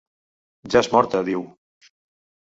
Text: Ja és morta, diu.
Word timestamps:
Ja 0.75 0.81
és 0.85 0.89
morta, 0.93 1.21
diu. 1.27 1.43